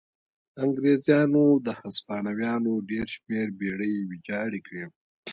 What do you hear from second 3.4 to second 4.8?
بېړۍ ویجاړې